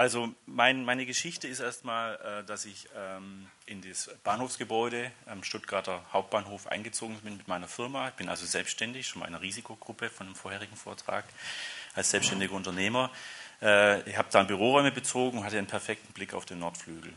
[0.00, 6.02] Also mein, meine Geschichte ist erstmal, äh, dass ich ähm, in das Bahnhofsgebäude am Stuttgarter
[6.10, 8.08] Hauptbahnhof eingezogen bin mit meiner Firma.
[8.08, 11.26] Ich bin also selbstständig, schon mal in einer Risikogruppe von dem vorherigen Vortrag
[11.94, 13.10] als selbstständiger Unternehmer.
[13.60, 17.12] Äh, ich habe da Büroräume bezogen und hatte einen perfekten Blick auf den Nordflügel.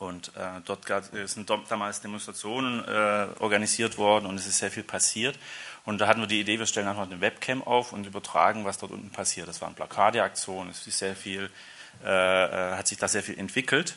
[0.00, 0.84] Und äh, dort
[1.26, 2.84] sind damals Demonstrationen
[3.38, 5.38] organisiert worden und es ist sehr viel passiert.
[5.84, 8.78] Und da hatten wir die Idee, wir stellen einfach eine Webcam auf und übertragen, was
[8.78, 9.46] dort unten passiert.
[9.46, 11.48] Das waren Plakateaktionen, es ist sehr viel
[12.04, 12.08] äh,
[12.72, 13.96] äh, hat sich da sehr viel entwickelt.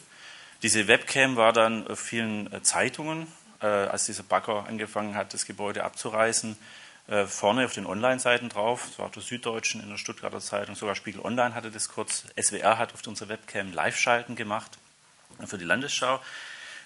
[0.62, 3.28] Diese Webcam war dann auf vielen äh, Zeitungen,
[3.62, 6.58] äh, als dieser Bagger angefangen hat, das Gebäude abzureißen,
[7.08, 8.86] äh, vorne auf den Online-Seiten drauf.
[8.88, 12.24] Das war auf der Süddeutschen, in der Stuttgarter Zeitung, sogar Spiegel Online hatte das kurz.
[12.42, 14.77] SWR hat auf unserer Webcam Live-Schalten gemacht
[15.46, 16.20] für die Landesschau.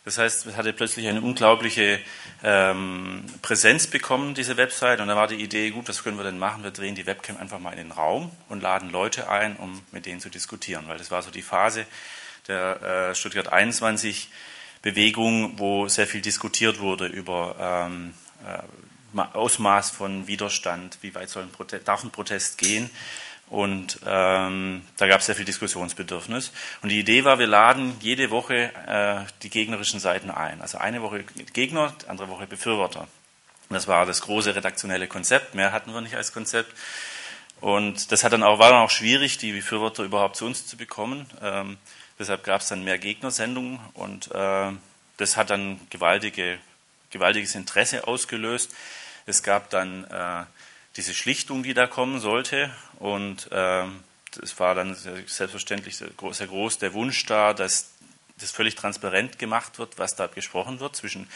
[0.05, 1.99] Das heißt, es hatte plötzlich eine unglaubliche
[2.43, 5.01] ähm, Präsenz bekommen, diese Website.
[5.01, 6.63] Und da war die Idee, gut, was können wir denn machen?
[6.63, 10.05] Wir drehen die Webcam einfach mal in den Raum und laden Leute ein, um mit
[10.05, 10.85] denen zu diskutieren.
[10.87, 11.85] Weil das war so die Phase
[12.47, 12.81] der
[13.11, 14.29] äh, Stuttgart 21
[14.81, 18.13] Bewegung, wo sehr viel diskutiert wurde über ähm,
[18.45, 22.89] äh, Ausmaß von Widerstand, wie weit soll ein Protest, darf ein Protest gehen.
[23.49, 26.51] Und ähm, da gab es sehr viel Diskussionsbedürfnis.
[26.81, 30.61] Und die Idee war, wir laden jede Woche äh, die gegnerischen Seiten ein.
[30.61, 33.07] Also eine Woche Gegner, andere Woche Befürworter.
[33.69, 35.55] Das war das große redaktionelle Konzept.
[35.55, 36.73] Mehr hatten wir nicht als Konzept.
[37.61, 40.77] Und das hat dann auch, war dann auch schwierig, die Befürworter überhaupt zu uns zu
[40.77, 41.25] bekommen.
[41.41, 41.77] Ähm,
[42.17, 44.71] deshalb gab es dann mehr Gegnersendungen und äh,
[45.17, 46.59] das hat dann gewaltige,
[47.09, 48.73] gewaltiges Interesse ausgelöst.
[49.25, 50.45] Es gab dann äh,
[50.99, 52.69] diese Schlichtung, die da kommen sollte.
[52.99, 54.03] Und ähm,
[54.43, 56.09] es war dann selbstverständlich sehr
[56.47, 57.91] groß der Wunsch da, dass
[58.37, 61.29] das völlig transparent gemacht wird, was da gesprochen wird zwischen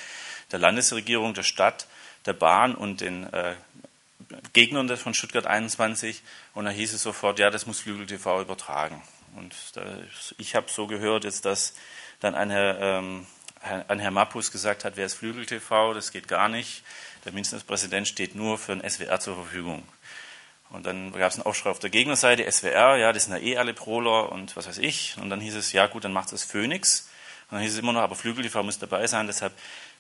[0.52, 1.88] der Landesregierung, der Stadt,
[2.26, 3.56] der Bahn und den äh,
[4.52, 6.24] Gegnern von Stuttgart 21.
[6.54, 9.02] Und da hieß es sofort, ja, das muss Flügel TV übertragen.
[9.38, 9.82] Und da,
[10.38, 11.74] ich habe so gehört jetzt, dass
[12.20, 13.26] dann ein Herr, ähm,
[13.62, 16.84] ein Herr Mappus gesagt hat, wer ist Flügel TV, das geht gar nicht.
[17.26, 19.84] Der Ministerpräsident steht nur für ein SWR zur Verfügung.
[20.70, 23.58] Und dann gab es einen Aufschrei auf der Gegnerseite, SWR, ja, das sind ja eh
[23.58, 25.16] alle Proler und was weiß ich.
[25.22, 27.10] Und dann hieß es, ja gut, dann macht es Phoenix.
[27.50, 29.54] Und dann hieß es immer noch, aber Flügel TV muss dabei sein, deshalb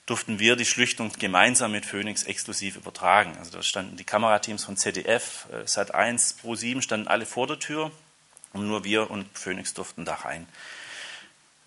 [0.06, 3.38] durften wir die Schlichtung gemeinsam mit Phoenix exklusiv übertragen.
[3.38, 7.92] Also da standen die Kamerateams von ZDF, äh, Sat1, Pro7 standen alle vor der Tür
[8.52, 10.48] und nur wir und Phoenix durften da rein.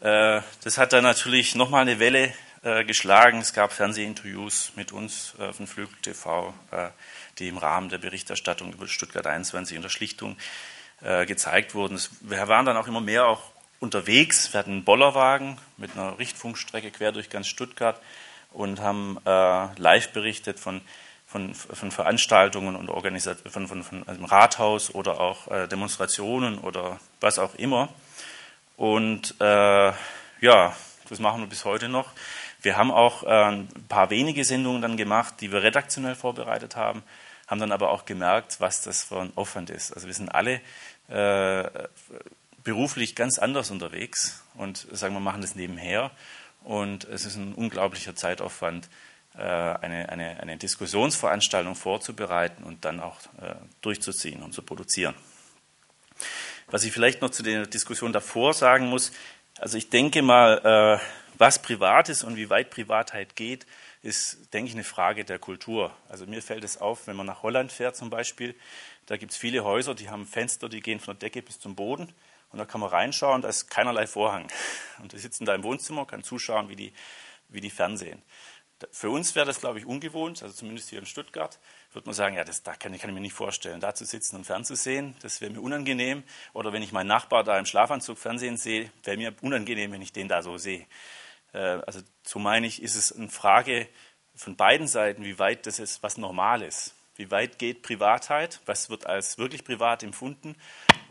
[0.00, 3.38] Äh, das hat dann natürlich nochmal eine Welle äh, geschlagen.
[3.38, 6.88] Es gab Fernsehinterviews mit uns äh, von Flügel TV, äh,
[7.38, 10.36] die im Rahmen der Berichterstattung über Stuttgart 21 in der Schlichtung
[11.02, 11.94] äh, gezeigt wurden.
[11.94, 13.42] Es, wir waren dann auch immer mehr auch
[13.78, 14.52] unterwegs.
[14.52, 18.00] Wir hatten einen Bollerwagen mit einer Richtfunkstrecke quer durch ganz Stuttgart
[18.52, 20.80] und haben äh, live berichtet von,
[21.26, 26.98] von, von Veranstaltungen und Organisationen, von, von, von einem Rathaus oder auch äh, Demonstrationen oder
[27.20, 27.90] was auch immer.
[28.76, 30.76] Und ja,
[31.08, 32.10] das machen wir bis heute noch.
[32.66, 37.04] Wir haben auch äh, ein paar wenige Sendungen dann gemacht, die wir redaktionell vorbereitet haben,
[37.46, 39.92] haben dann aber auch gemerkt, was das für ein Aufwand ist.
[39.92, 40.60] Also wir sind alle
[41.06, 41.70] äh,
[42.64, 46.10] beruflich ganz anders unterwegs und sagen wir machen das nebenher
[46.64, 48.88] und es ist ein unglaublicher Zeitaufwand,
[49.36, 55.14] äh, eine, eine, eine Diskussionsveranstaltung vorzubereiten und dann auch äh, durchzuziehen und zu produzieren.
[56.66, 59.12] Was ich vielleicht noch zu der Diskussion davor sagen muss,
[59.56, 63.66] also ich denke mal, äh, was privat ist und wie weit Privatheit geht,
[64.02, 65.94] ist, denke ich, eine Frage der Kultur.
[66.08, 68.54] Also mir fällt es auf, wenn man nach Holland fährt zum Beispiel,
[69.06, 71.74] da gibt es viele Häuser, die haben Fenster, die gehen von der Decke bis zum
[71.74, 72.12] Boden.
[72.50, 74.48] Und da kann man reinschauen, da ist keinerlei Vorhang.
[75.02, 76.92] Und die sitzen da im Wohnzimmer, kann zuschauen, wie die,
[77.48, 78.22] wie die fernsehen.
[78.90, 81.58] Für uns wäre das, glaube ich, ungewohnt, also zumindest hier in Stuttgart,
[81.92, 84.36] würde man sagen, ja, das da kann, kann ich mir nicht vorstellen, da zu sitzen
[84.36, 86.24] und fernzusehen, das wäre mir unangenehm.
[86.52, 90.12] Oder wenn ich meinen Nachbar da im Schlafanzug Fernsehen sehe, wäre mir unangenehm, wenn ich
[90.12, 90.86] den da so sehe.
[91.52, 93.88] Äh, also so meine ich, ist es eine Frage
[94.34, 96.94] von beiden Seiten, wie weit das ist, was normal ist.
[97.16, 98.60] Wie weit geht Privatheit?
[98.66, 100.54] Was wird als wirklich privat empfunden?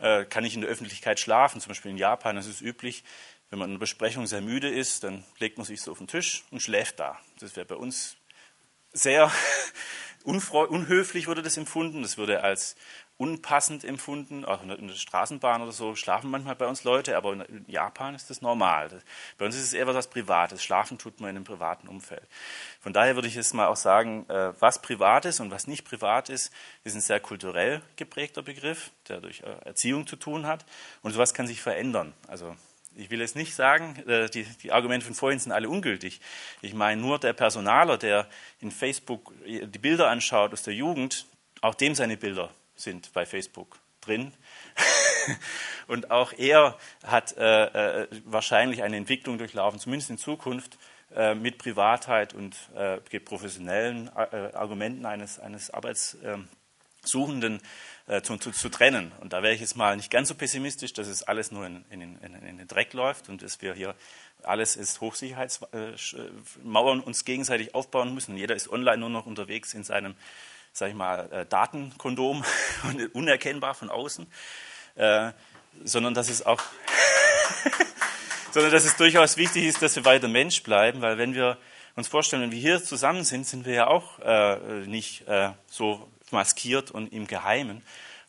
[0.00, 1.60] Äh, kann ich in der Öffentlichkeit schlafen?
[1.60, 3.02] Zum Beispiel in Japan ist es üblich,
[3.50, 6.08] wenn man in einer Besprechung sehr müde ist, dann legt man sich so auf den
[6.08, 7.18] Tisch und schläft da.
[7.38, 8.16] Das wäre bei uns
[8.92, 9.30] sehr
[10.24, 12.02] unhöflich, wurde das empfunden.
[12.02, 12.76] Das würde als
[13.18, 14.44] unpassend empfunden.
[14.44, 18.28] Auch in der, Straßenbahn oder so schlafen manchmal bei uns Leute, aber in Japan ist
[18.30, 18.90] das normal.
[19.38, 20.62] Bei uns ist es eher was Privates.
[20.62, 22.26] Schlafen tut man in einem privaten Umfeld.
[22.80, 25.84] Von daher würde ich jetzt mal auch sagen, äh, was privat ist und was nicht
[25.84, 26.52] privat ist,
[26.84, 30.66] ist ein sehr kulturell geprägter Begriff, der durch äh, Erziehung zu tun hat.
[31.02, 32.12] Und sowas kann sich verändern.
[32.28, 32.54] Also
[32.96, 36.20] ich will jetzt nicht sagen, äh, die, die, Argumente von vorhin sind alle ungültig.
[36.60, 38.28] Ich meine nur der Personaler, der
[38.60, 41.26] in Facebook die Bilder anschaut aus der Jugend,
[41.62, 44.32] auch dem seine Bilder sind bei Facebook drin.
[45.86, 50.78] Und auch er hat äh, äh, wahrscheinlich eine Entwicklung durchlaufen, zumindest in Zukunft,
[51.14, 57.60] äh, mit Privatheit und äh, professionellen äh, Argumenten eines, eines Arbeitssuchenden
[58.06, 59.12] äh, zu, zu, zu, trennen.
[59.20, 61.84] Und da wäre ich jetzt mal nicht ganz so pessimistisch, dass es alles nur in,
[61.90, 63.94] in, in, in den Dreck läuft und dass wir hier
[64.42, 68.36] alles ist Hochsicherheitsmauern uns gegenseitig aufbauen müssen.
[68.36, 70.14] Jeder ist online nur noch unterwegs in seinem,
[70.76, 72.44] sag ich mal, äh, Datenkondom
[72.84, 74.26] und unerkennbar von außen,
[74.96, 75.32] äh,
[75.84, 76.62] sondern dass es auch,
[78.50, 81.56] sondern dass es durchaus wichtig ist, dass wir weiter Mensch bleiben, weil wenn wir
[81.94, 85.24] uns vorstellen, wenn wir hier zusammen sind, sind wir ja auch äh, nicht
[85.66, 87.82] so maskiert und im Geheimen.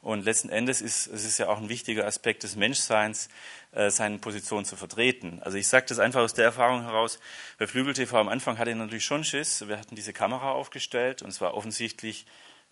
[0.07, 3.27] Und letzten Endes ist es ist ja auch ein wichtiger Aspekt des Menschseins,
[3.73, 5.41] äh, seine Position zu vertreten.
[5.43, 7.19] Also ich sage das einfach aus der Erfahrung heraus.
[7.57, 9.67] Bei Flügel TV am Anfang hatte ich natürlich schon Schiss.
[9.67, 12.25] Wir hatten diese Kamera aufgestellt und es war offensichtlich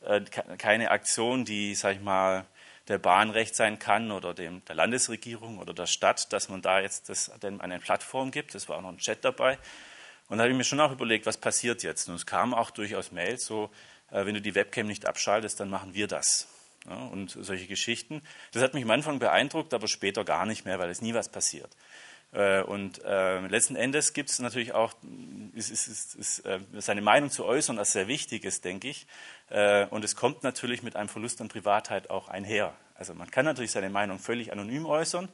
[0.05, 0.21] äh,
[0.57, 2.45] keine Aktion, die, sag ich mal,
[2.87, 6.79] der Bahn recht sein kann oder dem, der Landesregierung oder der Stadt, dass man da
[6.79, 8.55] jetzt das, eine Plattform gibt.
[8.55, 9.57] Es war auch noch ein Chat dabei.
[10.29, 12.07] Und da habe ich mir schon auch überlegt, was passiert jetzt.
[12.07, 13.71] Und es kamen auch durchaus Mails, so,
[14.09, 16.47] äh, wenn du die Webcam nicht abschaltest, dann machen wir das
[16.89, 18.21] ja, und solche Geschichten.
[18.51, 21.29] Das hat mich am Anfang beeindruckt, aber später gar nicht mehr, weil es nie was
[21.29, 21.75] passiert.
[22.31, 24.93] Äh, und äh, letzten Endes gibt es natürlich auch,
[25.53, 29.07] ist, ist, ist, äh, seine Meinung zu äußern, was sehr wichtig ist, denke ich.
[29.49, 32.75] Äh, und es kommt natürlich mit einem Verlust an Privatheit auch einher.
[32.95, 35.29] Also man kann natürlich seine Meinung völlig anonym äußern,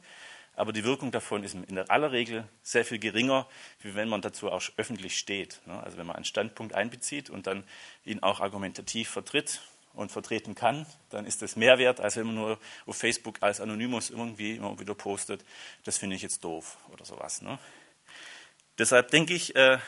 [0.54, 3.48] aber die Wirkung davon ist in aller Regel sehr viel geringer,
[3.80, 5.60] wie wenn man dazu auch öffentlich steht.
[5.66, 5.82] Ne?
[5.82, 7.64] Also wenn man einen Standpunkt einbezieht und dann
[8.04, 9.62] ihn auch argumentativ vertritt
[9.94, 13.60] und vertreten kann, dann ist das mehr wert, als wenn man nur auf Facebook als
[13.60, 15.44] Anonymous irgendwie immer wieder postet.
[15.84, 17.42] Das finde ich jetzt doof oder sowas.
[17.42, 17.58] Ne?
[18.78, 19.78] Deshalb denke ich, äh,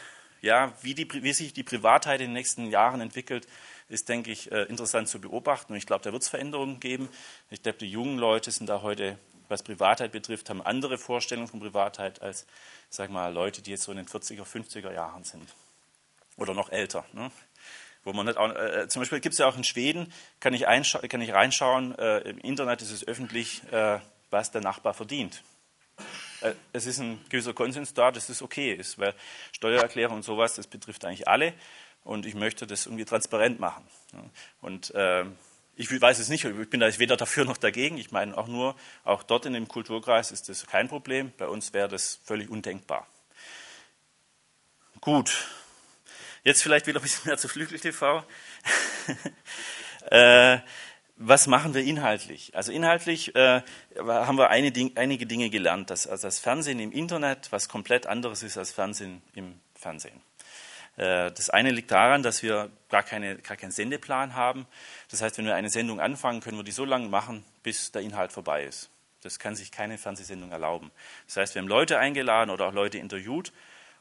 [0.43, 3.49] ja, wie, die, wie, sich die Privatheit in den nächsten Jahren entwickelt,
[3.89, 5.73] ist, denke ich, äh, interessant zu beobachten.
[5.73, 7.09] Und ich glaube, da wird es Veränderungen geben.
[7.51, 9.19] Ich glaube, die jungen Leute sind da heute,
[9.49, 12.47] was Privatheit betrifft, haben andere Vorstellungen von Privatheit als,
[12.91, 15.49] sag mal, Leute, die jetzt so in den 40er, 50er Jahren sind.
[16.37, 17.07] Oder noch älter.
[17.13, 17.31] Ne?
[18.05, 20.63] Wo man nicht äh, äh zum Beispiel gibt es ja auch in Schweden, kann ich,
[20.63, 23.99] kann ich reinschauen, äh, im Internet ist es öffentlich, äh,
[24.31, 25.43] was der Nachbar verdient.
[26.41, 29.15] Äh, es ist ein gewisser Konsens da, dass das okay ist, weil
[29.53, 31.55] Steuererklärung und sowas, das betrifft eigentlich alle
[32.05, 33.85] und ich möchte das irgendwie transparent machen.
[34.13, 34.25] Ja.
[34.61, 35.37] Und ähm,
[35.77, 37.99] ich weiß es nicht, ich bin da weder dafür noch dagegen.
[37.99, 41.33] Ich meine auch nur, auch dort in dem Kulturkreis ist das kein Problem.
[41.37, 43.07] Bei uns wäre das völlig undenkbar.
[45.01, 45.49] Gut,
[46.45, 48.23] Jetzt vielleicht wieder ein bisschen mehr zu Flügel TV.
[50.11, 50.59] äh,
[51.17, 52.55] was machen wir inhaltlich?
[52.55, 53.63] Also inhaltlich äh,
[53.97, 58.43] haben wir Ding, einige Dinge gelernt, dass also das Fernsehen im Internet was komplett anderes
[58.43, 60.21] ist als Fernsehen im Fernsehen.
[60.97, 64.67] Äh, das eine liegt daran, dass wir gar, keine, gar keinen Sendeplan haben.
[65.11, 68.03] Das heißt, wenn wir eine Sendung anfangen, können wir die so lange machen, bis der
[68.03, 68.91] Inhalt vorbei ist.
[69.23, 70.91] Das kann sich keine Fernsehsendung erlauben.
[71.27, 73.51] Das heißt, wir haben Leute eingeladen oder auch Leute interviewt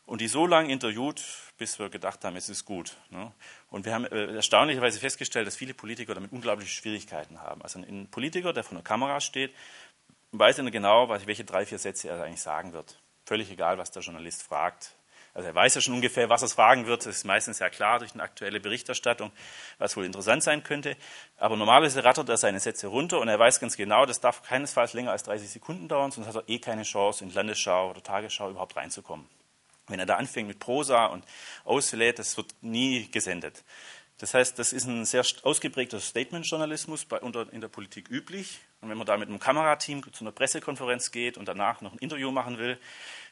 [0.06, 1.24] und die so lange interviewt,
[1.64, 2.98] bis wir gedacht haben, es ist gut.
[3.10, 3.32] Ne?
[3.70, 7.62] Und wir haben äh, erstaunlicherweise festgestellt, dass viele Politiker damit unglaubliche Schwierigkeiten haben.
[7.62, 9.56] Also ein Politiker, der vor einer Kamera steht,
[10.34, 13.00] weiß ja genau, welche drei, vier Sätze er eigentlich sagen wird.
[13.26, 14.94] Völlig egal, was der Journalist fragt.
[15.34, 17.06] Also er weiß ja schon ungefähr, was er fragen wird.
[17.06, 19.32] Das ist meistens ja klar durch eine aktuelle Berichterstattung,
[19.78, 20.98] was wohl interessant sein könnte.
[21.38, 24.92] Aber normalerweise rattert er seine Sätze runter und er weiß ganz genau, das darf keinesfalls
[24.92, 28.50] länger als 30 Sekunden dauern, sonst hat er eh keine Chance, in Landesschau oder Tagesschau
[28.50, 29.30] überhaupt reinzukommen.
[29.88, 31.26] Wenn er da anfängt mit Prosa und
[31.64, 33.64] auslädt, das wird nie gesendet.
[34.20, 37.08] Das heißt, das ist ein sehr ausgeprägter Statement-Journalismus
[37.52, 38.60] in der Politik üblich.
[38.80, 41.98] Und wenn man da mit einem Kamerateam zu einer Pressekonferenz geht und danach noch ein
[41.98, 42.80] Interview machen will,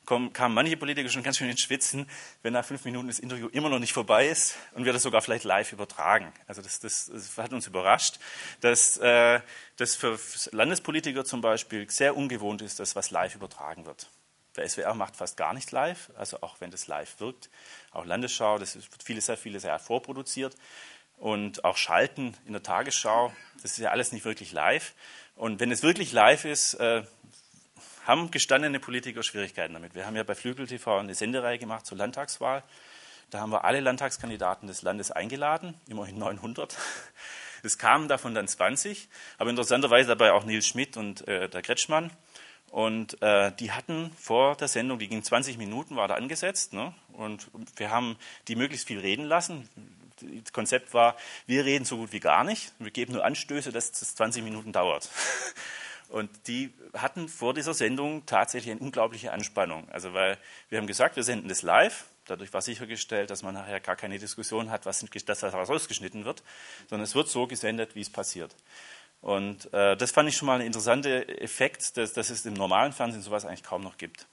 [0.06, 2.10] kommen, kamen manche Politiker schon ganz schön ins Schwitzen,
[2.42, 5.22] wenn nach fünf Minuten das Interview immer noch nicht vorbei ist und wir das sogar
[5.22, 6.34] vielleicht live übertragen.
[6.48, 8.20] Also das, das, das hat uns überrascht,
[8.62, 9.40] dass äh,
[9.78, 10.20] das für
[10.52, 14.10] Landespolitiker zum Beispiel sehr ungewohnt ist, dass was live übertragen wird.
[14.56, 17.50] Der SWR macht fast gar nichts live, also auch wenn das live wirkt.
[17.92, 20.56] Auch Landesschau, das wird vieles, sehr vieles ja vorproduziert.
[21.18, 23.32] Und auch Schalten in der Tagesschau,
[23.62, 24.94] das ist ja alles nicht wirklich live.
[25.36, 27.04] Und wenn es wirklich live ist, äh,
[28.06, 29.96] haben gestandene Politiker Schwierigkeiten damit.
[29.96, 32.64] Wir haben ja bei Flügel TV eine Sendereihe gemacht zur Landtagswahl.
[33.30, 36.78] Da haben wir alle Landtagskandidaten des Landes eingeladen, immerhin 900.
[37.64, 42.10] Es kamen davon dann 20, aber interessanterweise dabei auch Nils Schmidt und äh, der Kretschmann.
[42.72, 46.72] Und äh, die hatten vor der Sendung, die ging 20 Minuten, war da angesetzt.
[46.72, 46.94] Ne?
[47.12, 48.16] Und wir haben
[48.48, 49.68] die möglichst viel reden lassen.
[50.44, 52.72] Das Konzept war, wir reden so gut wie gar nicht.
[52.80, 55.10] Wir geben nur Anstöße, dass das 20 Minuten dauert.
[56.10, 59.90] Und die hatten vor dieser Sendung tatsächlich eine unglaubliche Anspannung.
[59.90, 60.38] Also weil
[60.70, 62.06] wir haben gesagt, wir senden das live.
[62.26, 66.44] Dadurch war sichergestellt, dass man nachher gar keine Diskussion hat, was, dass das rausgeschnitten wird,
[66.90, 68.56] sondern es wird so gesendet, wie es passiert.
[69.22, 72.92] Und äh, das fand ich schon mal ein interessanter Effekt, dass, dass es im normalen
[72.92, 74.28] Fernsehen sowas eigentlich kaum noch gibt.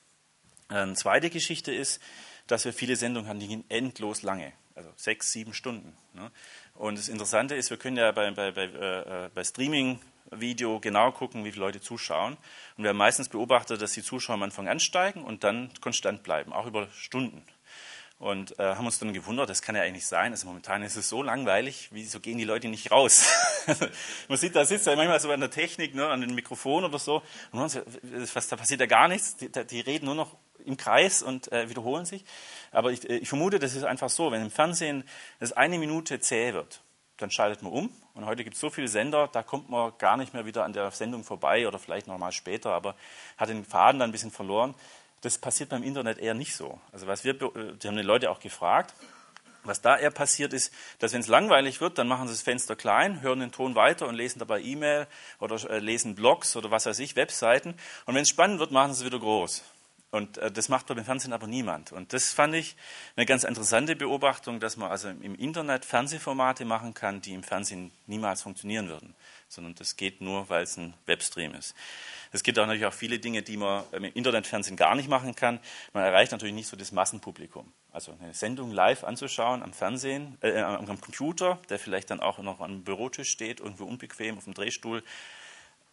[0.68, 2.00] Eine zweite Geschichte ist,
[2.47, 5.95] dass wir viele Sendungen haben, die gehen endlos lange, also sechs, sieben Stunden.
[6.14, 6.30] Ne?
[6.75, 11.12] Und das Interessante ist, wir können ja bei, bei, bei, äh, bei Streaming Video genau
[11.12, 12.37] gucken, wie viele Leute zuschauen.
[12.76, 16.52] Und wir haben meistens beobachtet, dass die Zuschauer am Anfang ansteigen und dann konstant bleiben,
[16.52, 17.42] auch über Stunden.
[18.18, 20.32] Und äh, haben uns dann gewundert, das kann ja eigentlich sein.
[20.32, 23.28] Also momentan ist es so langweilig, wieso gehen die Leute nicht raus?
[24.28, 26.98] man sieht, da sitzt ja manchmal so an der Technik, ne, an dem Mikrofon oder
[26.98, 27.22] so.
[27.52, 27.70] Und man,
[28.34, 29.37] was, da passiert ja gar nichts.
[29.37, 32.25] Die, die reden nur noch im Kreis und äh, wiederholen sich.
[32.72, 35.04] Aber ich, äh, ich vermute, das ist einfach so, wenn im Fernsehen
[35.38, 36.80] das eine Minute zäh wird,
[37.18, 37.90] dann schaltet man um.
[38.14, 40.72] Und heute gibt es so viele Sender, da kommt man gar nicht mehr wieder an
[40.72, 42.96] der Sendung vorbei oder vielleicht noch mal später, aber
[43.37, 44.75] hat den Faden dann ein bisschen verloren.
[45.22, 46.80] Das passiert beim Internet eher nicht so.
[46.92, 48.94] Also was wir, äh, die haben die Leute auch gefragt,
[49.64, 52.76] was da eher passiert ist, dass wenn es langweilig wird, dann machen sie das Fenster
[52.76, 55.06] klein, hören den Ton weiter und lesen dabei E-Mail
[55.40, 57.75] oder äh, lesen Blogs oder was weiß ich, Webseiten.
[58.06, 59.62] Und wenn es spannend wird, machen sie es wieder groß.
[60.10, 61.92] Und äh, das macht beim Fernsehen aber niemand.
[61.92, 62.76] Und das fand ich
[63.16, 67.90] eine ganz interessante Beobachtung, dass man also im Internet Fernsehformate machen kann, die im Fernsehen
[68.06, 69.14] niemals funktionieren würden.
[69.48, 71.74] Sondern das geht nur, weil es ein Webstream ist.
[72.32, 75.60] Es gibt auch natürlich auch viele Dinge, die man im Internetfernsehen gar nicht machen kann.
[75.92, 77.70] Man erreicht natürlich nicht so das Massenpublikum.
[77.92, 82.60] Also eine Sendung live anzuschauen am Fernsehen, äh, am Computer, der vielleicht dann auch noch
[82.60, 85.02] am Bürotisch steht, irgendwo unbequem auf dem Drehstuhl,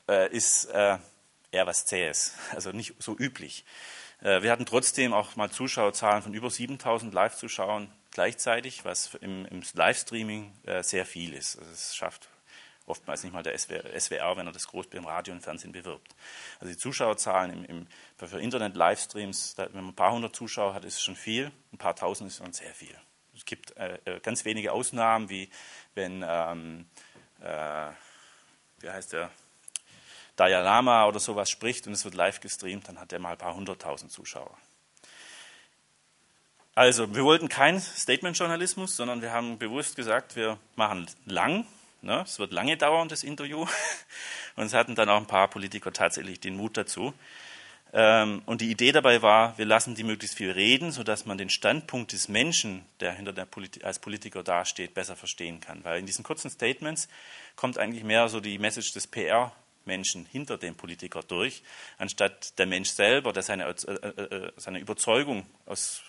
[0.07, 0.98] äh, ist äh,
[1.51, 3.65] eher was Zähes, also nicht so üblich.
[4.22, 9.62] Äh, wir hatten trotzdem auch mal Zuschauerzahlen von über 7000 Live-Zuschauern gleichzeitig, was im, im
[9.74, 11.60] Livestreaming äh, sehr viel ist.
[11.60, 12.29] Also es schafft
[12.88, 16.15] oftmals nicht mal der SWR, wenn er das groß beim Radio und Fernsehen bewirbt.
[16.60, 17.88] Also die Zuschauerzahlen im, im,
[18.27, 21.95] für Internet-Livestreams, wenn man ein paar hundert Zuschauer hat, ist es schon viel, ein paar
[21.95, 22.95] tausend ist schon sehr viel.
[23.36, 25.50] Es gibt äh, äh ganz wenige Ausnahmen, wie
[25.93, 26.86] wenn, ähm,
[27.41, 27.88] äh,
[28.79, 29.31] wie heißt der,
[30.36, 33.38] Dalai Lama oder sowas spricht und es wird live gestreamt, dann hat er mal ein
[33.38, 34.58] paar hunderttausend Zuschauer.
[36.77, 41.65] Also, wir wollten keinen Statement-Journalismus, sondern wir haben bewusst gesagt, wir machen lang.
[42.01, 42.22] Ne?
[42.25, 43.65] Es wird lange dauern, das Interview.
[44.58, 47.13] Und es hatten dann auch ein paar Politiker tatsächlich den Mut dazu.
[47.94, 51.50] Ähm, und die Idee dabei war, wir lassen die möglichst viel reden, sodass man den
[51.50, 55.84] Standpunkt des Menschen, der hinter der Polit als Politiker dasteht, besser verstehen kann.
[55.86, 57.08] Weil in diesen kurzen Statements
[57.56, 59.54] kommt eigentlich mehr so die Message des PR
[59.86, 61.63] Menschen hinter dem Politiker durch,
[61.98, 66.04] anstatt der Mensch selber, der seine, äh, äh, äh, seine Überzeugung aus,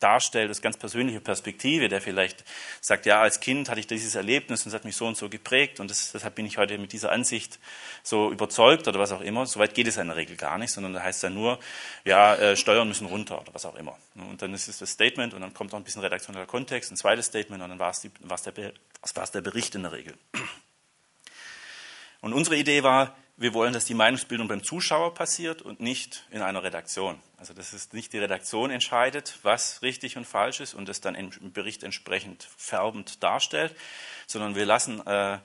[0.00, 2.44] darstellt, aus ganz persönlicher Perspektive, der vielleicht
[2.80, 5.28] sagt, ja, als Kind hatte ich dieses Erlebnis und es hat mich so und so
[5.28, 7.58] geprägt und das, deshalb bin ich heute mit dieser Ansicht
[8.02, 9.46] so überzeugt oder was auch immer.
[9.46, 11.60] Soweit geht es in der Regel gar nicht, sondern da heißt dann nur,
[12.04, 13.96] ja, äh, Steuern müssen runter oder was auch immer.
[14.14, 16.96] Und dann ist es das Statement und dann kommt noch ein bisschen redaktioneller Kontext, ein
[16.96, 18.72] zweites Statement und dann es, war es, der,
[19.14, 20.14] war es der Bericht in der Regel.
[22.20, 26.42] Und unsere Idee war, wir wollen, dass die Meinungsbildung beim Zuschauer passiert und nicht in
[26.42, 27.18] einer Redaktion.
[27.38, 31.14] Also dass es nicht die Redaktion entscheidet, was richtig und falsch ist und das dann
[31.14, 33.74] im Bericht entsprechend färbend darstellt,
[34.26, 35.38] sondern wir lassen äh,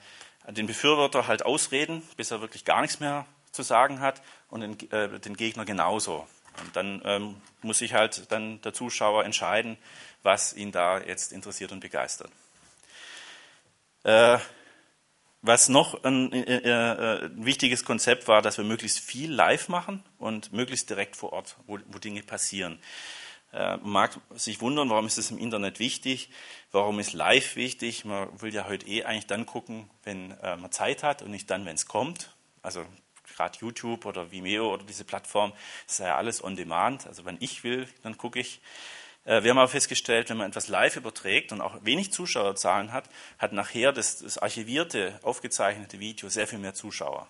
[0.50, 4.92] den Befürworter halt ausreden, bis er wirklich gar nichts mehr zu sagen hat und den,
[4.92, 6.28] äh, den Gegner genauso.
[6.62, 9.78] Und dann ähm, muss sich halt dann der Zuschauer entscheiden,
[10.22, 12.32] was ihn da jetzt interessiert und begeistert.
[14.04, 14.38] Äh,
[15.46, 20.04] was noch ein, äh, äh, ein, wichtiges Konzept war, dass wir möglichst viel live machen
[20.18, 22.80] und möglichst direkt vor Ort, wo, wo Dinge passieren.
[23.54, 26.30] Äh, man mag sich wundern, warum ist es im Internet wichtig,
[26.72, 28.06] warum ist live wichtig.
[28.06, 31.50] Man will ja heute eh eigentlich dann gucken, wenn äh, man Zeit hat und nicht
[31.50, 32.32] dann, wenn es kommt.
[32.62, 32.86] Also
[33.36, 35.54] gerade YouTube oder Vimeo oder diese Plattform,
[35.86, 37.08] das ist ja alles on demand.
[37.08, 38.62] Also wenn ich will, dann gucke ich.
[39.26, 43.10] Äh, wir haben aber festgestellt, wenn man etwas live überträgt und auch wenig Zuschauerzahlen hat,
[43.38, 47.28] hat nachher das, das archivierte, aufgezeichnete Video sehr viel mehr Zuschauer.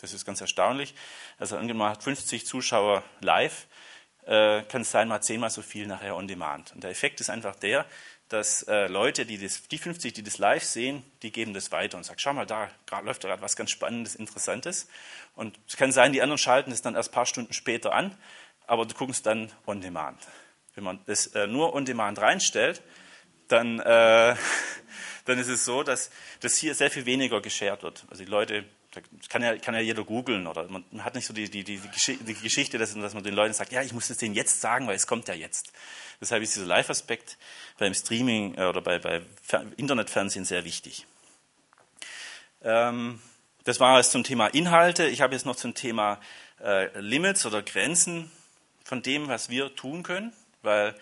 [0.00, 0.94] Das ist ganz erstaunlich.
[1.38, 3.66] Also hat 50 Zuschauer live,
[4.26, 6.72] äh, kann es sein, hat zehnmal so viel nachher on demand.
[6.72, 7.86] Und der Effekt ist einfach der,
[8.28, 11.96] dass äh, Leute, die, das, die 50, die das live sehen, die geben das weiter
[11.96, 12.70] und sagen, schau mal, da
[13.02, 14.88] läuft gerade was ganz Spannendes, Interessantes.
[15.34, 18.16] Und es kann sein, die anderen schalten es dann erst ein paar Stunden später an,
[18.66, 20.18] aber du guckst dann on demand.
[20.74, 22.82] Wenn man das äh, nur on demand reinstellt,
[23.48, 24.36] dann, äh,
[25.24, 28.04] dann ist es so, dass das hier sehr viel weniger geshared wird.
[28.10, 31.34] Also die Leute, das kann ja, kann ja jeder googeln oder man hat nicht so
[31.34, 34.18] die, die, die, die Geschichte, dass, dass, man den Leuten sagt, ja, ich muss es
[34.18, 35.72] denen jetzt sagen, weil es kommt ja jetzt.
[36.20, 37.38] Deshalb ist dieser Live-Aspekt
[37.78, 39.22] beim Streaming äh, oder bei, bei
[39.76, 41.06] Internetfernsehen sehr wichtig.
[42.62, 43.20] Ähm,
[43.64, 45.06] das war es zum Thema Inhalte.
[45.06, 46.20] Ich habe jetzt noch zum Thema
[46.62, 48.30] äh, Limits oder Grenzen
[48.84, 50.32] von dem, was wir tun können
[50.64, 50.94] weil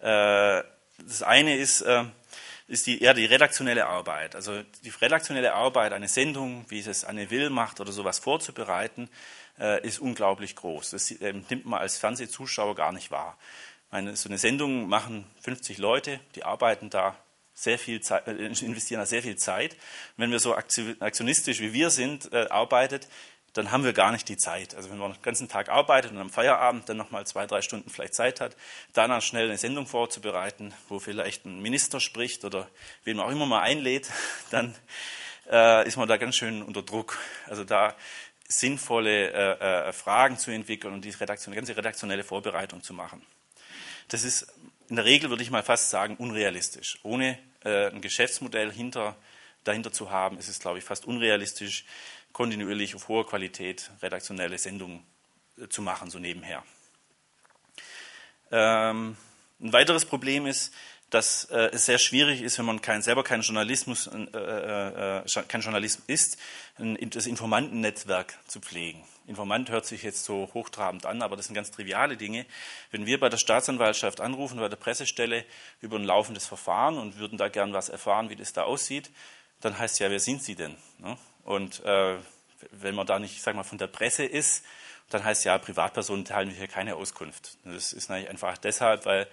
[0.00, 0.62] äh,
[1.04, 2.04] das eine ist, äh,
[2.66, 4.34] ist die, eher die redaktionelle Arbeit.
[4.34, 9.08] Also die redaktionelle Arbeit, eine Sendung, wie es Anne Will macht oder sowas vorzubereiten,
[9.58, 10.90] äh, ist unglaublich groß.
[10.90, 13.36] Das äh, nimmt man als Fernsehzuschauer gar nicht wahr.
[13.90, 17.16] Meine, so eine Sendung machen 50 Leute, die arbeiten da
[17.54, 19.76] sehr viel Zeit, äh, investieren da sehr viel Zeit.
[20.16, 23.08] Wenn wir so aktionistisch wie wir sind, äh, arbeitet,
[23.54, 24.74] dann haben wir gar nicht die Zeit.
[24.74, 27.90] Also wenn man den ganzen Tag arbeitet und am Feierabend dann nochmal zwei, drei Stunden
[27.90, 28.56] vielleicht Zeit hat,
[28.92, 32.68] danach schnell eine Sendung vorzubereiten, wo vielleicht ein Minister spricht oder
[33.04, 34.10] wen man auch immer mal einlädt,
[34.50, 34.74] dann
[35.50, 37.18] äh, ist man da ganz schön unter Druck.
[37.46, 37.94] Also da
[38.48, 43.22] sinnvolle äh, äh, Fragen zu entwickeln und die Redaktion, ganze redaktionelle Vorbereitung zu machen.
[44.08, 44.46] Das ist
[44.88, 46.98] in der Regel, würde ich mal fast sagen, unrealistisch.
[47.02, 49.16] Ohne äh, ein Geschäftsmodell hinter,
[49.64, 51.84] dahinter zu haben, ist es, glaube ich, fast unrealistisch,
[52.32, 55.04] kontinuierlich auf hoher Qualität redaktionelle Sendungen
[55.58, 56.62] äh, zu machen, so nebenher.
[58.50, 59.16] Ähm,
[59.60, 60.72] ein weiteres Problem ist,
[61.10, 65.42] dass äh, es sehr schwierig ist, wenn man kein, selber kein Journalismus, äh, äh, äh
[65.48, 66.38] kein Journalist ist,
[66.78, 69.02] ein, das Informantennetzwerk zu pflegen.
[69.26, 72.46] Informant hört sich jetzt so hochtrabend an, aber das sind ganz triviale Dinge.
[72.90, 75.44] Wenn wir bei der Staatsanwaltschaft anrufen, bei der Pressestelle
[75.80, 79.10] über ein laufendes Verfahren und würden da gern was erfahren, wie das da aussieht,
[79.60, 80.76] dann heißt ja, wer sind Sie denn?
[80.98, 81.18] Ne?
[81.48, 82.16] Und äh,
[82.72, 84.66] wenn man da nicht, sag mal, von der Presse ist,
[85.08, 87.56] dann heißt ja, Privatpersonen teilen hier keine Auskunft.
[87.64, 89.26] Das ist natürlich einfach deshalb, weil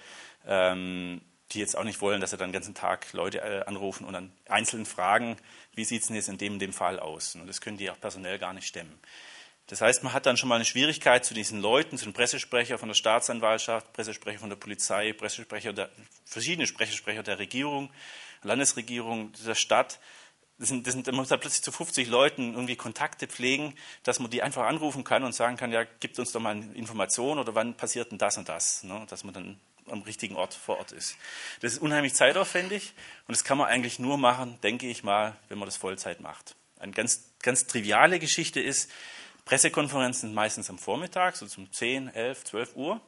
[0.48, 1.20] ähm,
[1.52, 4.14] die jetzt auch nicht wollen, dass sie dann den ganzen Tag Leute äh, anrufen und
[4.14, 5.36] dann einzeln fragen,
[5.74, 7.36] wie sieht es denn jetzt in dem, dem Fall aus?
[7.36, 8.98] Und das können die auch personell gar nicht stemmen.
[9.68, 12.78] Das heißt, man hat dann schon mal eine Schwierigkeit zu diesen Leuten, zu den Pressesprecher
[12.78, 15.90] von der Staatsanwaltschaft, Pressesprecher von der Polizei, Pressesprecher der,
[16.24, 17.92] verschiedene Pressesprecher der Regierung,
[18.42, 20.00] Landesregierung, der Stadt.
[20.58, 24.20] Das sind, das sind, man muss da plötzlich zu 50 Leuten irgendwie Kontakte pflegen, dass
[24.20, 27.40] man die einfach anrufen kann und sagen kann, ja, gibt uns doch mal eine Information
[27.40, 29.06] oder wann passiert denn das und das, ne?
[29.10, 31.18] dass man dann am richtigen Ort vor Ort ist.
[31.62, 32.94] Das ist unheimlich zeitaufwendig
[33.28, 36.56] und das kann man eigentlich nur machen, denke ich mal, wenn man das Vollzeit macht.
[36.80, 38.90] Eine ganz, ganz triviale Geschichte ist,
[39.46, 43.02] Pressekonferenzen sind meistens am Vormittag, so zum 10, 11, 12 Uhr.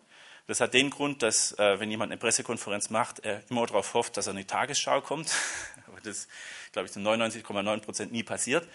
[0.45, 4.15] Das hat den Grund, dass äh, wenn jemand eine Pressekonferenz macht, er immer darauf hofft,
[4.15, 5.31] dass er in die Tagesschau kommt.
[6.03, 6.27] Das,
[6.71, 8.67] glaube ich, zu 99,9 Prozent nie passiert.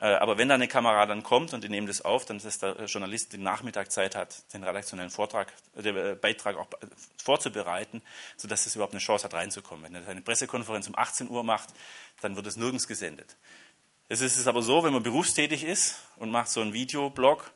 [0.00, 2.62] Äh, aber wenn da eine Kamera dann kommt und die nehmen das auf, dann ist
[2.62, 6.68] der Journalist den Nachmittag Zeit hat, den redaktionellen Vortrag, äh, den äh, Beitrag auch
[7.22, 8.02] vorzubereiten,
[8.36, 9.84] sodass es überhaupt eine Chance hat, reinzukommen.
[9.84, 11.68] Wenn er eine Pressekonferenz um 18 Uhr macht,
[12.20, 13.36] dann wird es nirgends gesendet.
[14.08, 17.50] Es ist aber so, wenn man berufstätig ist und macht so einen Videoblog,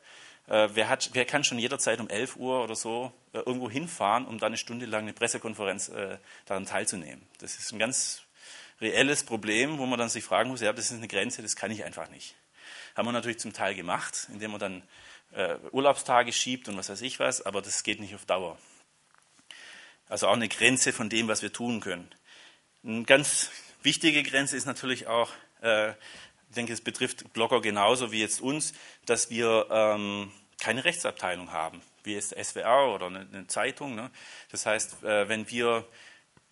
[0.47, 4.25] äh, wer, hat, wer, kann schon jederzeit um 11 Uhr oder so äh, irgendwo hinfahren,
[4.25, 7.27] um dann eine Stunde lang eine Pressekonferenz äh, daran teilzunehmen?
[7.39, 8.23] Das ist ein ganz
[8.79, 11.71] reelles Problem, wo man dann sich fragen muss, ja, das ist eine Grenze, das kann
[11.71, 12.35] ich einfach nicht.
[12.95, 14.83] Haben wir natürlich zum Teil gemacht, indem man dann
[15.33, 18.57] äh, Urlaubstage schiebt und was weiß ich was, aber das geht nicht auf Dauer.
[20.09, 22.09] Also auch eine Grenze von dem, was wir tun können.
[22.83, 23.51] Eine ganz
[23.83, 28.73] wichtige Grenze ist natürlich auch, äh, ich denke, es betrifft Blogger genauso wie jetzt uns,
[29.05, 33.95] dass wir ähm, keine Rechtsabteilung haben, wie jetzt SWR oder eine, eine Zeitung.
[33.95, 34.09] Ne?
[34.49, 35.85] Das heißt, äh, wenn wir,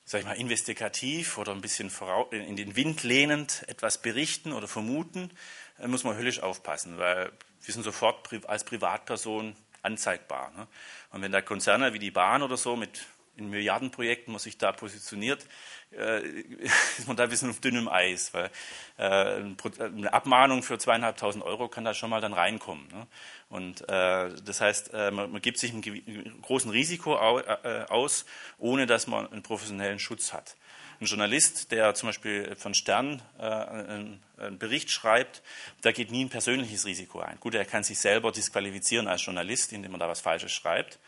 [0.05, 1.91] sag ich mal, investigativ oder ein bisschen
[2.29, 5.31] in den Wind lehnend etwas berichten oder vermuten,
[5.79, 7.31] äh, muss man höllisch aufpassen, weil
[7.63, 10.51] wir sind sofort als Privatperson anzeigbar.
[10.55, 10.67] Ne?
[11.11, 13.05] Und wenn da Konzerne wie die Bahn oder so mit
[13.37, 15.45] in Milliardenprojekten man sich da positioniert,
[15.91, 16.19] äh,
[16.97, 18.49] ist man da ein bisschen auf dünnem Eis, weil
[18.97, 22.87] äh, eine Abmahnung für zweieinhalbtausend Euro kann da schon mal dann reinkommen.
[22.89, 23.07] Ne?
[23.49, 28.25] Und äh, das heißt, äh, man, man, gibt sich einem großen Risiko au, äh, aus,
[28.57, 30.55] ohne dass man einen professionellen Schutz hat.
[31.01, 35.41] Ein Journalist, der zum Beispiel von Stern äh, einen, einen, Bericht schreibt,
[35.81, 37.37] da geht nie ein persönliches Risiko ein.
[37.41, 40.99] Gut, er kann sich selber disqualifizieren als Journalist, indem er da was Falsches schreibt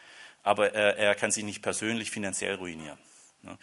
[0.47, 2.97] aber er, er kann sich nicht persönlich finanziell ruinieren.
[3.43, 3.57] Ne?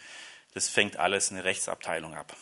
[0.53, 2.35] Das fängt alles eine Rechtsabteilung ab.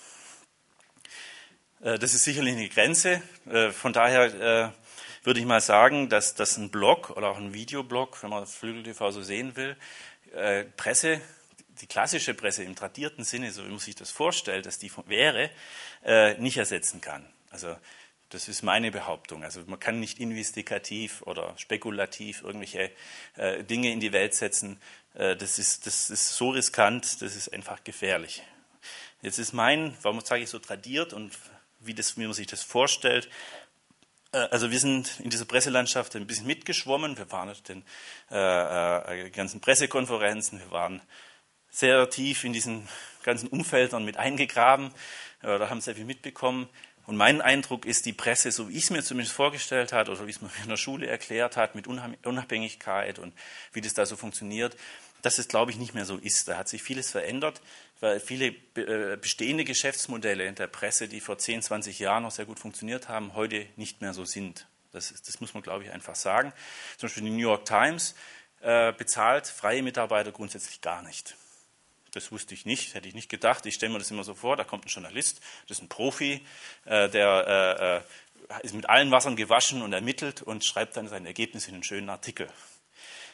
[1.81, 3.21] Äh, das ist sicherlich eine Grenze.
[3.49, 7.53] Äh, von daher äh, würde ich mal sagen, dass, dass ein Blog oder auch ein
[7.53, 9.77] Videoblog, wenn man Flügel TV so sehen will,
[10.77, 11.21] Presse,
[11.79, 15.51] die klassische Presse im tradierten Sinne, so wie man sich das vorstellt, dass die wäre,
[16.39, 17.23] nicht ersetzen kann.
[17.51, 17.77] Also
[18.33, 19.43] das ist meine Behauptung.
[19.43, 22.91] Also man kann nicht investigativ oder spekulativ irgendwelche
[23.35, 24.81] äh, Dinge in die Welt setzen.
[25.13, 28.43] Äh, das, ist, das ist so riskant, das ist einfach gefährlich.
[29.21, 31.31] Jetzt ist mein, warum sage ich so tradiert und
[31.79, 33.29] wie, das, wie man sich das vorstellt,
[34.33, 37.17] äh, also wir sind in dieser Presselandschaft ein bisschen mitgeschwommen.
[37.17, 37.83] Wir waren auf den
[38.31, 41.01] äh, äh, ganzen Pressekonferenzen, wir waren
[41.69, 42.87] sehr tief in diesen
[43.23, 44.91] ganzen Umfeldern mit eingegraben,
[45.41, 46.67] äh, da haben sehr viel mitbekommen.
[47.05, 50.25] Und mein Eindruck ist, die Presse, so wie ich es mir zumindest vorgestellt hat oder
[50.25, 53.33] wie es mir in der Schule erklärt hat, mit Unabhängigkeit und
[53.73, 54.77] wie das da so funktioniert,
[55.21, 56.47] dass es, glaube ich, nicht mehr so ist.
[56.47, 57.61] Da hat sich vieles verändert,
[57.99, 62.45] weil viele äh, bestehende Geschäftsmodelle in der Presse, die vor 10, 20 Jahren noch sehr
[62.45, 64.67] gut funktioniert haben, heute nicht mehr so sind.
[64.91, 66.53] Das, ist, das muss man, glaube ich, einfach sagen.
[66.97, 68.15] Zum Beispiel die New York Times
[68.61, 71.35] äh, bezahlt freie Mitarbeiter grundsätzlich gar nicht.
[72.13, 73.65] Das wusste ich nicht, hätte ich nicht gedacht.
[73.65, 76.45] Ich stelle mir das immer so vor, da kommt ein Journalist, das ist ein Profi,
[76.85, 78.03] äh, der
[78.49, 81.73] äh, äh, ist mit allen Wassern gewaschen und ermittelt und schreibt dann sein Ergebnis in
[81.73, 82.47] einen schönen Artikel.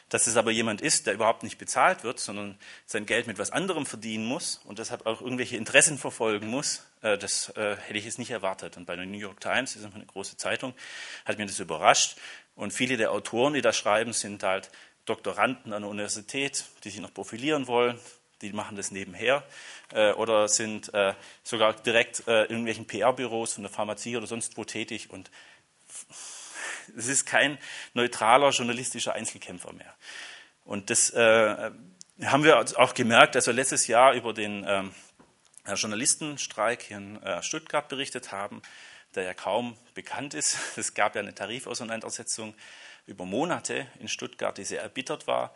[0.08, 3.50] Dass es aber jemand ist, der überhaupt nicht bezahlt wird, sondern sein Geld mit was
[3.50, 8.06] anderem verdienen muss und deshalb auch irgendwelche Interessen verfolgen muss, äh, das äh, hätte ich
[8.06, 8.78] jetzt nicht erwartet.
[8.78, 10.72] Und bei der New York Times, das ist eine große Zeitung,
[11.26, 12.16] hat mir das überrascht.
[12.56, 14.70] Und viele der Autoren, die da schreiben, sind halt
[15.04, 17.98] Doktoranden an der Universität, die sich noch profilieren wollen,
[18.42, 19.44] die machen das nebenher
[19.92, 24.56] äh, oder sind äh, sogar direkt äh, in irgendwelchen PR-Büros von der Pharmazie oder sonst
[24.56, 25.30] wo tätig und
[26.96, 27.58] es ist kein
[27.94, 29.94] neutraler journalistischer Einzelkämpfer mehr.
[30.64, 31.70] Und das äh,
[32.24, 34.94] haben wir auch gemerkt, als wir letztes Jahr über den ähm,
[35.66, 38.62] Journalistenstreik hier in äh, Stuttgart berichtet haben,
[39.14, 40.58] der ja kaum bekannt ist.
[40.76, 42.54] Es gab ja eine Tarifauseinandersetzung
[43.06, 45.54] über Monate in Stuttgart, die sehr erbittert war.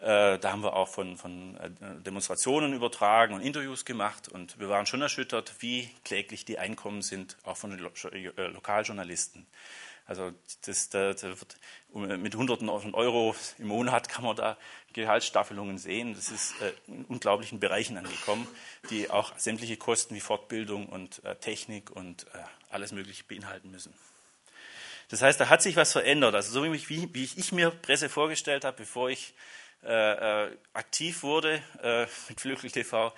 [0.00, 1.70] Äh, da haben wir auch von, von äh,
[2.02, 7.36] Demonstrationen übertragen und Interviews gemacht und wir waren schon erschüttert, wie kläglich die Einkommen sind,
[7.44, 9.46] auch von den äh, Lokaljournalisten.
[10.04, 10.32] Also
[10.66, 11.56] das, da, da wird,
[11.92, 14.56] mit Hunderten von Euro im Monat kann man da
[14.92, 16.14] Gehaltsstaffelungen sehen.
[16.14, 16.54] Das ist
[16.86, 18.46] in unglaublichen Bereichen angekommen,
[18.90, 22.24] die auch sämtliche Kosten wie Fortbildung und Technik und
[22.70, 23.92] alles Mögliche beinhalten müssen.
[25.08, 26.36] Das heißt, da hat sich was verändert.
[26.36, 29.34] Also so wie, wie ich mir Presse vorgestellt habe, bevor ich
[29.84, 33.12] äh, äh, aktiv wurde äh, mit Flügel TV,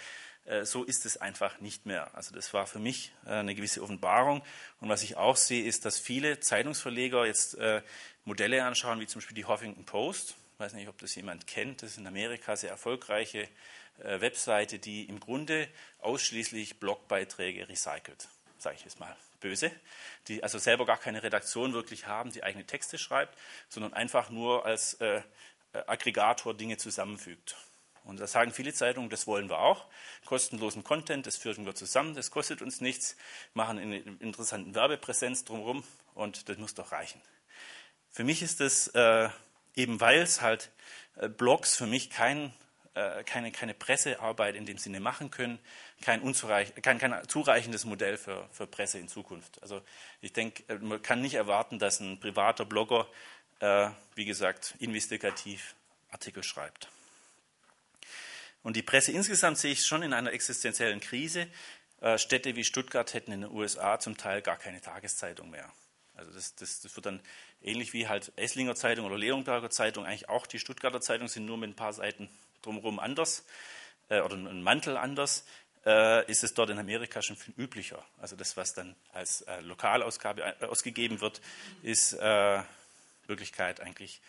[0.49, 2.15] äh, so ist es einfach nicht mehr.
[2.15, 4.43] Also das war für mich äh, eine gewisse Offenbarung.
[4.81, 7.83] Und was ich auch sehe, ist, dass viele Zeitungsverleger jetzt äh,
[8.25, 10.37] Modelle anschauen, wie zum Beispiel die Huffington Post.
[10.55, 11.83] Ich weiß nicht, ob das jemand kennt.
[11.83, 13.49] Das ist in Amerika sehr erfolgreiche
[14.01, 15.67] Webseite, die im Grunde
[15.99, 19.73] ausschließlich Blogbeiträge recycelt, sage ich jetzt mal böse,
[20.29, 23.37] die also selber gar keine Redaktion wirklich haben, die eigene Texte schreibt,
[23.69, 25.23] sondern einfach nur als äh,
[25.87, 27.57] Aggregator Dinge zusammenfügt.
[28.05, 29.85] Und da sagen viele Zeitungen, das wollen wir auch.
[30.25, 33.17] Kostenlosen Content, das führen wir zusammen, das kostet uns nichts,
[33.53, 37.21] machen eine interessante Werbepräsenz drumherum und das muss doch reichen.
[38.11, 39.29] Für mich ist das äh,
[39.75, 40.71] eben, weil es halt
[41.17, 42.53] äh, Blogs für mich kein,
[42.95, 45.59] äh, keine, keine Pressearbeit in dem Sinne machen können,
[46.01, 46.23] kein,
[46.83, 49.61] kein, kein zureichendes Modell für, für Presse in Zukunft.
[49.63, 49.83] Also
[50.23, 53.07] ich denke, äh, man kann nicht erwarten, dass ein privater Blogger,
[53.61, 55.75] äh, wie gesagt, investigativ
[56.11, 56.89] Artikel schreibt.
[58.63, 61.47] Und die Presse insgesamt sehe ich schon in einer existenziellen Krise.
[62.01, 65.71] Äh, Städte wie Stuttgart hätten in den USA zum Teil gar keine Tageszeitung mehr.
[66.15, 67.21] Also das, das, das wird dann
[67.63, 71.57] ähnlich wie halt Esslinger Zeitung oder Leonberger Zeitung, eigentlich auch die Stuttgarter Zeitung sind nur
[71.57, 72.29] mit ein paar Seiten
[72.63, 73.45] drumherum anders
[74.09, 75.45] äh, oder ein Mantel anders,
[75.87, 78.05] äh, ist es dort in Amerika schon viel üblicher.
[78.19, 81.41] Also das, was dann als äh, Lokalausgabe äh, ausgegeben wird,
[81.83, 82.63] ist äh,
[83.29, 84.21] Wirklichkeit eigentlich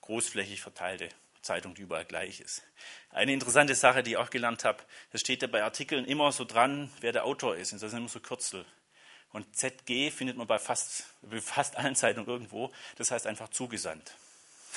[0.00, 1.08] großflächig verteilte
[1.42, 2.62] Zeitung, die überall gleich ist.
[3.10, 6.44] Eine interessante Sache, die ich auch gelernt habe, das steht ja bei Artikeln immer so
[6.44, 7.72] dran, wer der Autor ist.
[7.72, 8.66] Und das sind immer so Kürzel.
[9.32, 12.72] Und ZG findet man bei fast, bei fast allen Zeitungen irgendwo.
[12.96, 14.14] Das heißt einfach zugesandt.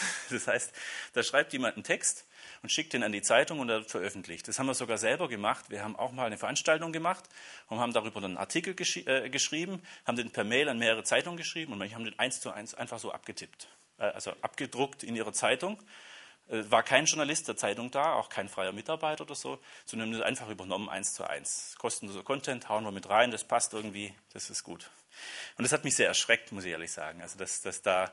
[0.30, 0.72] Das heißt,
[1.14, 2.26] da schreibt jemand einen Text
[2.62, 4.48] und schickt ihn an die Zeitung und er wird veröffentlicht.
[4.48, 5.66] Das haben wir sogar selber gemacht.
[5.70, 7.24] Wir haben auch mal eine Veranstaltung gemacht
[7.68, 11.38] und haben darüber einen Artikel gesch äh, geschrieben, haben den per Mail an mehrere Zeitungen
[11.38, 15.16] geschrieben und manche haben den eins zu eins einfach so abgetippt, äh, also abgedruckt in
[15.16, 15.82] ihre Zeitung
[16.50, 20.22] äh, war kein Journalist der Zeitung da, auch kein freier Mitarbeiter oder so, sondern das
[20.22, 21.76] einfach übernommen eins zu eins.
[21.78, 24.90] Kostenloser Content, hauen wir mit rein, das passt irgendwie, das ist gut.
[25.58, 27.22] Und das hat mich sehr erschreckt, muss ich ehrlich sagen.
[27.22, 28.12] Also, dass, dass da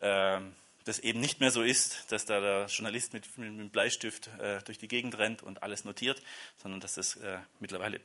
[0.00, 0.40] äh,
[0.84, 4.60] das eben nicht mehr so ist, dass da der Journalist mit, mit, mit Bleistift äh,
[4.62, 6.22] durch die Gegend rennt und alles notiert,
[6.56, 8.00] sondern dass das äh, mittlerweile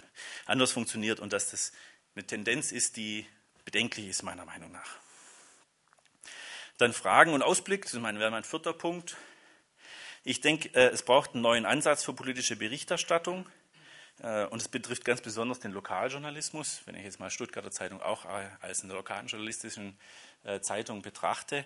[0.45, 1.71] anders funktioniert und dass das
[2.15, 3.25] eine Tendenz ist, die
[3.65, 4.97] bedenklich ist, meiner Meinung nach.
[6.77, 9.17] Dann Fragen und Ausblick, das wäre mein vierter Punkt.
[10.23, 13.47] Ich denke, äh, es braucht einen neuen Ansatz für politische Berichterstattung.
[14.21, 18.25] Äh, und es betrifft ganz besonders den Lokaljournalismus, wenn ich jetzt mal Stuttgarter Zeitung auch
[18.25, 19.97] äh, als eine lokalen journalistischen
[20.61, 21.65] Zeitung betrachte,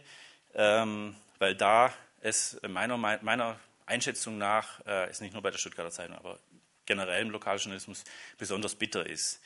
[0.55, 6.15] ähm, weil da es meiner, meiner Einschätzung nach, ist nicht nur bei der Stuttgarter Zeitung,
[6.15, 6.39] aber
[6.85, 8.03] generell im Lokaljournalismus
[8.37, 9.41] besonders bitter ist.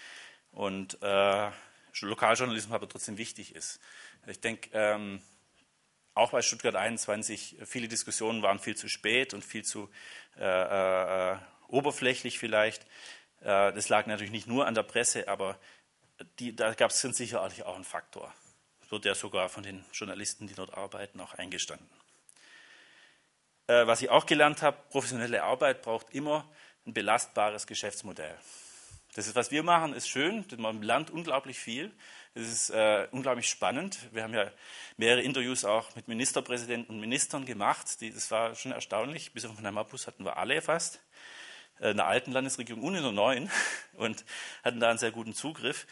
[0.51, 1.51] Und äh,
[2.01, 3.79] Lokaljournalismus aber trotzdem wichtig ist.
[4.27, 5.21] Ich denke, ähm,
[6.13, 9.89] auch bei Stuttgart 21, viele Diskussionen waren viel zu spät und viel zu
[10.37, 11.37] äh, äh,
[11.67, 12.83] oberflächlich vielleicht.
[13.41, 15.59] Äh, das lag natürlich nicht nur an der Presse, aber
[16.39, 18.33] die, da gab es sicherlich auch einen Faktor.
[18.95, 21.85] Wird ja sogar von den Journalisten, die dort arbeiten, auch eingestanden.
[23.67, 26.49] Äh, was ich auch gelernt habe, professionelle Arbeit braucht immer
[26.87, 28.33] ein belastbares Geschäftsmodell.
[29.13, 30.45] Das ist, was wir machen, ist schön.
[30.55, 31.91] Man lernt unglaublich viel.
[32.35, 33.97] Es ist äh, unglaublich spannend.
[34.13, 34.49] Wir haben ja
[34.95, 37.99] mehrere Interviews auch mit Ministerpräsidenten und Ministern gemacht.
[37.99, 39.33] Die, das war schon erstaunlich.
[39.33, 41.01] Bis auf Herrn Mappus hatten wir alle fast.
[41.81, 43.51] Äh, in der alten Landesregierung und in der neuen.
[43.97, 44.23] Und
[44.63, 45.85] hatten da einen sehr guten Zugriff.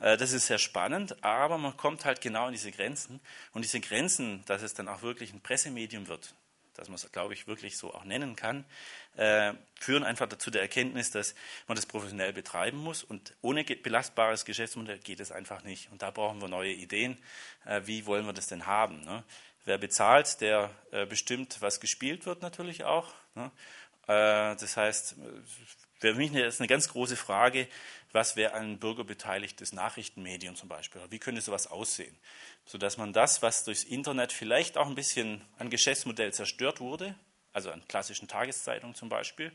[0.00, 1.22] Äh, das ist sehr spannend.
[1.24, 3.20] Aber man kommt halt genau in diese Grenzen.
[3.52, 6.34] Und diese Grenzen, dass es dann auch wirklich ein Pressemedium wird,
[6.74, 8.64] dass man es, glaube ich, wirklich so auch nennen kann,
[9.16, 11.34] äh, führen einfach dazu der Erkenntnis, dass
[11.66, 13.02] man das professionell betreiben muss.
[13.02, 15.90] Und ohne belastbares Geschäftsmodell geht es einfach nicht.
[15.90, 17.16] Und da brauchen wir neue Ideen.
[17.64, 19.00] Äh, wie wollen wir das denn haben?
[19.04, 19.24] Ne?
[19.64, 20.70] Wer bezahlt, der
[21.08, 23.12] bestimmt, was gespielt wird natürlich auch.
[23.34, 23.50] Ne?
[24.06, 25.16] Das heißt,
[26.12, 27.66] für mich ist eine ganz große Frage,
[28.12, 31.00] was wäre ein bürgerbeteiligtes Nachrichtenmedium zum Beispiel?
[31.10, 32.16] Wie könnte sowas aussehen?
[32.64, 37.16] Sodass man das, was durchs Internet vielleicht auch ein bisschen an Geschäftsmodell zerstört wurde,
[37.52, 39.50] also an klassischen Tageszeitungen zum Beispiel,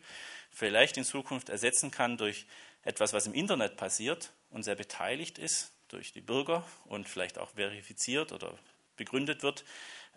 [0.50, 2.46] vielleicht in Zukunft ersetzen kann durch
[2.84, 7.52] etwas, was im Internet passiert und sehr beteiligt ist durch die Bürger und vielleicht auch
[7.52, 8.58] verifiziert oder
[8.98, 9.64] begründet wird,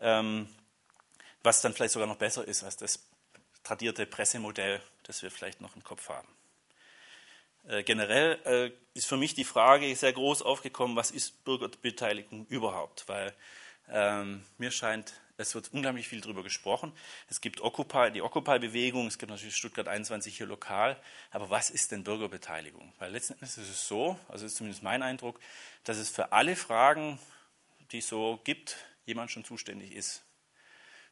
[0.01, 0.49] ähm,
[1.45, 3.09] was dann vielleicht sogar noch besser ist als das
[3.63, 6.29] tradierte Pressemodell, das wir vielleicht noch im Kopf haben.
[7.67, 13.09] Äh, generell äh, ist für mich die Frage sehr groß aufgekommen, was ist Bürgerbeteiligung überhaupt?
[13.09, 13.35] Weil
[13.89, 16.93] ähm, mir scheint, es wird unglaublich viel darüber gesprochen.
[17.29, 20.97] Es gibt Occupy, die Occupy-Bewegung, es gibt natürlich Stuttgart 21 hier lokal.
[21.31, 22.93] Aber was ist denn Bürgerbeteiligung?
[22.99, 25.41] Weil letzten Endes ist es so, also ist zumindest mein Eindruck,
[25.85, 27.19] dass es für alle Fragen,
[27.93, 30.23] die es so gibt, jemand schon zuständig ist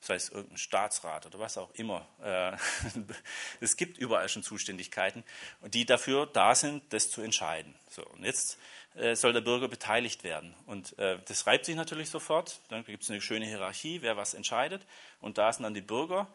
[0.03, 2.07] sei es irgendein Staatsrat oder was auch immer.
[2.23, 2.57] Äh,
[3.61, 5.23] es gibt überall schon Zuständigkeiten,
[5.63, 7.75] die dafür da sind, das zu entscheiden.
[7.89, 8.59] So, und jetzt
[8.97, 10.55] äh, soll der Bürger beteiligt werden.
[10.67, 12.61] Und äh, das reibt sich natürlich sofort.
[12.69, 14.85] Dann gibt es eine schöne Hierarchie, wer was entscheidet.
[15.21, 16.29] Und da sind dann die Bürger.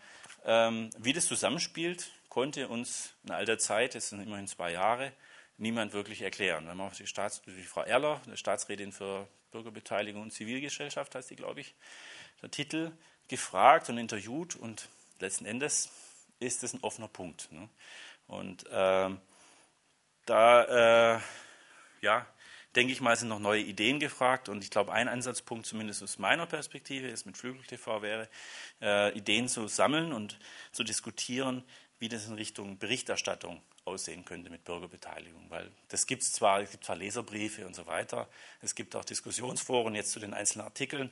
[0.46, 5.12] Ähm, wie das zusammenspielt, konnte uns in alter Zeit, das sind immerhin zwei Jahre,
[5.58, 6.68] niemand wirklich erklären.
[6.68, 11.36] Wenn man die, Staats-, die Frau Erler, eine Staatsrätin für Bürgerbeteiligung und Zivilgesellschaft heißt die,
[11.36, 11.76] glaube ich,
[12.42, 12.92] der Titel,
[13.28, 15.90] gefragt und interviewt und letzten Endes
[16.40, 17.52] ist es ein offener Punkt.
[17.52, 17.70] Ne?
[18.28, 19.10] Und äh,
[20.26, 21.20] da, äh,
[22.02, 22.28] ja,
[22.76, 26.20] denke ich mal, sind noch neue Ideen gefragt und ich glaube, ein Ansatzpunkt, zumindest aus
[26.20, 28.30] meiner Perspektive, ist mit Flügel TV wäre,
[28.82, 30.38] äh, Ideen zu sammeln und
[30.72, 31.64] zu diskutieren,
[32.00, 35.50] wie das in Richtung Berichterstattung aussehen könnte mit Bürgerbeteiligung.
[35.50, 38.28] Weil das gibt es zwar, es gibt zwar Leserbriefe und so weiter,
[38.62, 41.10] es gibt auch Diskussionsforen jetzt zu den einzelnen Artikeln,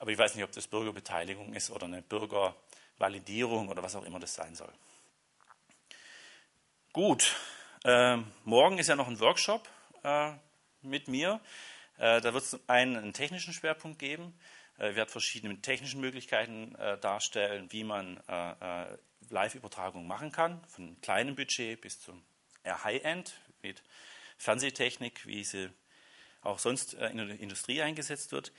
[0.00, 4.18] aber ich weiß nicht, ob das Bürgerbeteiligung ist oder eine Bürgervalidierung oder was auch immer
[4.18, 4.72] das sein soll.
[6.92, 7.36] Gut,
[7.84, 9.68] äh, morgen ist ja noch ein Workshop
[10.02, 10.32] äh,
[10.80, 11.38] mit mir.
[11.98, 14.34] Äh, da wird es einen, einen, technischen Schwerpunkt geben.
[14.78, 18.96] Äh, ich werde verschiedene technische Möglichkeiten äh, darstellen, wie man äh,
[19.28, 22.24] Live-Übertragung machen kann, von kleinem Budget bis zum
[22.64, 23.82] High-End mit
[24.38, 25.70] Fernsehtechnik, wie sie
[26.42, 28.50] auch sonst in der Industrie eingesetzt wird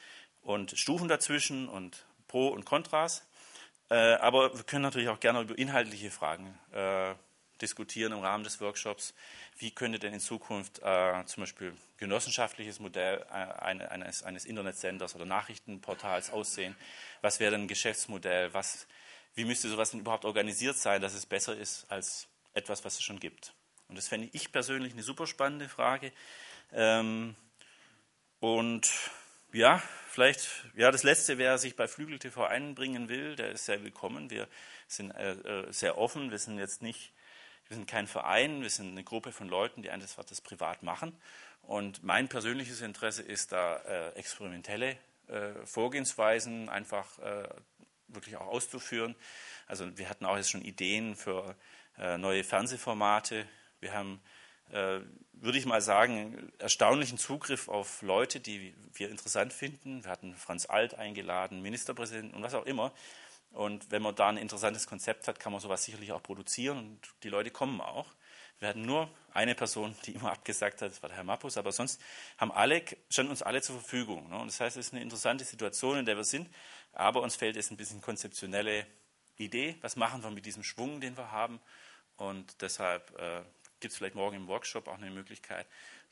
[0.41, 3.25] und Stufen dazwischen und Pro und Kontras.
[3.89, 7.13] Äh, aber wir können natürlich auch gerne über inhaltliche Fragen äh,
[7.62, 9.13] diskutieren im Rahmen des Workshops.
[9.58, 16.32] Wie könnte denn in Zukunft äh, zum Beispiel genossenschaftliches Modell eines, eines Internetsenders oder Nachrichtenportals
[16.32, 16.75] aussehen?
[17.21, 18.54] Was wäre denn ein Geschäftsmodell?
[18.54, 18.88] Was,
[19.36, 23.04] wie müsste sowas denn überhaupt organisiert sein, dass es besser ist als etwas, was es
[23.04, 23.54] schon gibt?
[23.88, 26.12] Und das fände ich persönlich eine super spannende Frage.
[26.71, 27.36] Ähm,
[28.39, 28.89] und
[29.54, 33.84] ja, vielleicht, ja, das Letzte, wer sich bei Flügel TV einbringen will, der ist sehr
[33.84, 34.30] willkommen.
[34.30, 34.48] Wir
[34.88, 36.32] sind äh, äh, sehr offen.
[36.32, 37.14] Wir sind jetzt nicht,
[37.68, 41.16] wir sind kein Verein, wir sind eine Gruppe von Leuten, die einfach das privat machen.
[41.62, 47.48] Und mein persönliches Interesse ist da äh, experimentelle äh, Vorgehensweisen einfach äh,
[48.08, 49.16] wirklich auch auszuführen.
[49.68, 51.56] Also wir hatten auch jetzt schon Ideen für
[51.98, 53.48] äh, neue Fernsehformate.
[53.80, 54.22] Wir haben
[54.69, 60.04] würde ich mal sagen, erstaunlichen Zugriff auf Leute, die wir interessant finden.
[60.04, 62.93] Wir hatten Franz Alt eingeladen, Ministerpräsidenten und was auch immer.
[63.52, 67.00] Und wenn man da ein interessantes Konzept hat, kann man sowas sicherlich auch produzieren und
[67.24, 68.08] die Leute kommen auch.
[68.60, 71.71] Wir hatten nur eine Person, die immer abgesagt hat, das war der Herr Mappus, aber
[71.71, 72.00] sonst
[72.38, 74.30] haben alle, standen uns alle zur Verfügung.
[74.30, 74.38] Ne?
[74.38, 76.47] Und das heißt, es ist eine interessante Situation, in der wir sind,
[76.93, 78.86] aber uns fehlt jetzt ein bisschen konzeptionelle
[79.38, 79.78] Idee.
[79.82, 81.60] Was machen wir mit diesem Schwung, den wir haben?
[82.17, 83.41] Und deshalb äh,
[83.82, 85.67] gibt es vielleicht morgen im Workshop auch eine Möglichkeit,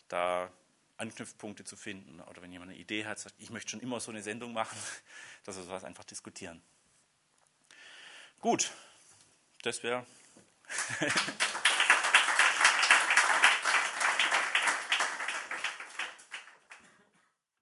[0.10, 0.52] da
[0.98, 2.20] Anknüpfpunkte zu finden.
[2.22, 4.78] Oder wenn jemand eine Idee hat, sagt, ich möchte schon immer so eine Sendung machen,
[5.46, 6.62] dass wir sowas einfach diskutieren.
[8.40, 8.72] Gut,
[9.62, 10.06] das wäre.